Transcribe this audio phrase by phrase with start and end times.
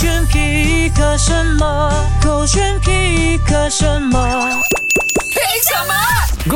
[0.00, 1.92] 选 pick 什么？
[2.24, 4.18] 勾选 pick 什么？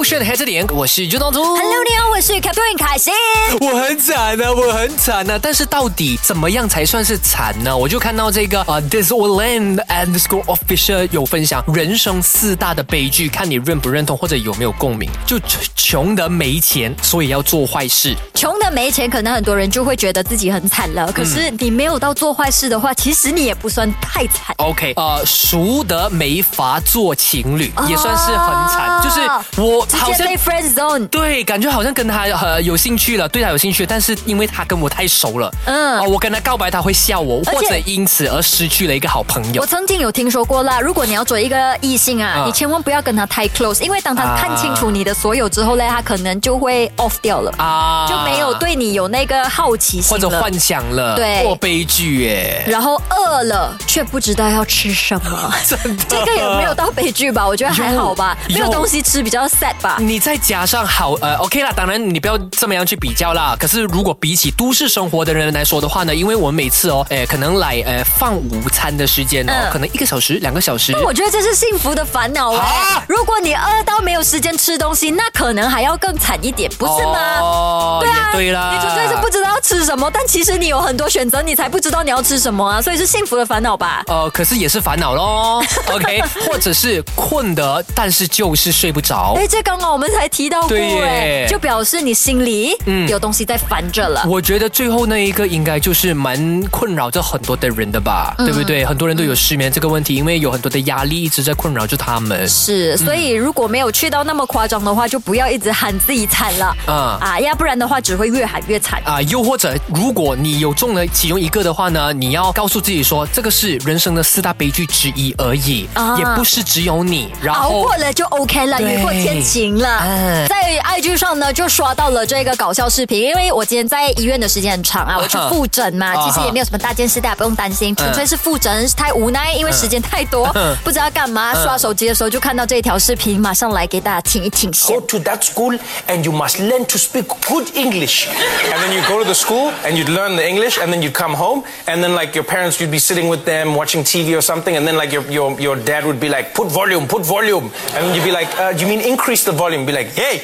[0.00, 1.42] 勾选黑着脸，我是朱东珠。
[1.42, 3.12] Hello，你好，我是 Catherine 凯欣。
[3.60, 5.38] 我很惨啊，我很惨啊！
[5.38, 7.76] 但是到底怎么样才算是惨呢？
[7.76, 15.10] 我就看到这个啊、t h i s o l a n d and School Official 有分享人生四大的悲剧，看你认不认同或者有没有共鸣。
[15.26, 18.16] 就穷穷得没钱，所以要做坏事。
[18.34, 21.12] 穷的没钱，可能很多人就会觉得自己很惨了。
[21.12, 24.56] 可是你没有到做坏事的话，其实你也不算太惨。
[24.56, 29.02] OK，呃，熟得没法做情侣，也算是很惨。
[29.02, 31.08] 就是我好像直接被 friend zone。
[31.08, 39.66] 对，感觉好像跟他呃有兴趣了，对他有兴趣，但是因为他跟我太熟了，嗯哦、我跟他告白他会笑我，或者因此而失去了一个好朋友我。
[39.66, 52.64] 曾经有听说过啦，如果你要追一个异性啊，啊你千万不要跟他太 close，因为当他啊看清楚你的所有之后呢，他可能就会 off 掉了，啊就没有对你有那个好奇心或者幻想了，对过悲剧耶。
[52.66, 55.54] 然后饿了却不知道要吃什么。
[55.66, 57.46] 真的，这个也没有到悲剧吧？
[57.46, 59.96] 我觉得还好吧，没有东西吃比较 sad 吧。
[59.98, 63.56] 你再加上好呃，OK 啦，当然你不要这么样去比较啦。
[63.58, 70.96] 可是如果比起都市生活的人来说的话呢，因为我们每次哦，呃，可能来呃放午餐的时间哦，嗯可能一个小时、两个小时。
[71.04, 73.04] 我觉得这是幸福的烦恼哎啊。
[73.08, 77.38] 如果你饿到没有时间吃东西，那可能还要更惨一点，不是吗？
[77.40, 84.02] 哦，对啊，对啦，你纯粹是不知道要吃什么，但其实你有很多选择，你才不知道你要吃什么啊，所以是幸福的烦恼吧。
[84.06, 89.34] 呃，可是也是烦恼喽 OK， 或者是困的，但是就是睡不着。
[89.36, 92.76] 哎，这刚刚我们才提到过哎，就表示你心里
[93.08, 94.24] 有东西在烦着了。
[94.26, 98.84] 我觉得最后那一个应该就是蛮困扰着很多的人的吧，对不对？
[98.84, 102.48] 很多人都有失眠这个问题，因为有很多的压力一直在困扰着他们。
[102.48, 109.00] 是，所以如果没有去到那么夸张的话，就不要一直喊自己惨了啊啊，要不然的话只会越喊越惨。
[109.04, 117.30] 啊、又或者，如果你有中了其中一个的话呢，你要告诉自己说，这个是人生的四大悲剧之一而已，啊也不是只有你。
[117.40, 119.98] 然熬过了就 OK 了，雨过天晴了。
[119.98, 130.52] 哎在 IG 上呢，就刷到了这个搞笑视频，因为我今天在医院的时间很长啊，我去复诊嘛，啊其实也没有什么大件事，大家不用担心，纯粹是复诊太无奈，因为时间太多，
[130.84, 135.06] 不知道干嘛，刷手机的时候就看到这条视频，马上来给大家听一听先 Go。
[135.06, 138.28] to that school and you must learn to speak good English.
[138.28, 141.14] And then you go to the school and you'd learn the English and then you'd
[141.14, 144.42] come home and then like your parents you'd be sitting with them watching TV or
[144.42, 147.70] something and then like your your, your dad would be like put volume put volume
[147.94, 150.40] and then you'd be like uh, do you mean increase the volume be like hey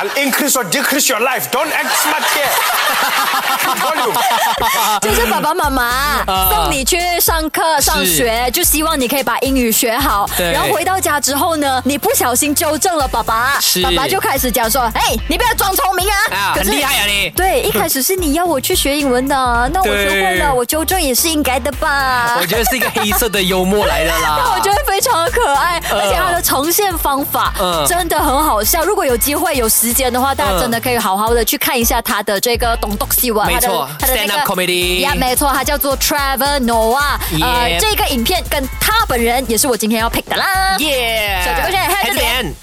[0.00, 2.54] I'll increase or decrease your life don't act smart here
[3.82, 4.14] volume
[5.00, 10.28] 就是爸爸妈妈送你去上课、上学，就希望你可以把英语学好。
[10.36, 17.30] 对然后回到家之后呢，你不小心纠正了爸爸，是爸爸就开始讲说：“哎，你不要装聪明啊！”啊，很厉害啊你。
[17.30, 19.34] 对，一开始是你要我去学英文的，
[19.72, 22.46] 那我学会对了，我纠正也是应该的吧我。
[22.46, 24.54] 觉得是一个黑色的幽默来的啦。
[25.90, 28.84] 而且它的呈现方法嗯真的很好笑。
[28.84, 37.18] 如果有机会有时间的话，大家真的可以好好的去看一下他的这个东东西哇，没错他的他的那个 comedy 呀，没错，他叫做 Trevor Noah。
[37.42, 40.76] 呃这个影片跟他本人也是我今天要 pick 的啦。
[40.78, 42.54] 耶手机勾选黑着点。